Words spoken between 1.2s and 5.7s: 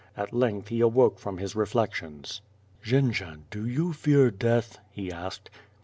his reflections. "Jendzian, do you fear death?" he asked.